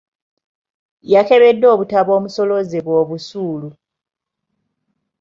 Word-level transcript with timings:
Yakebedde 1.13 1.65
obutabo 1.73 2.11
omusoloozebwa 2.19 2.93
obusuulu. 3.03 3.69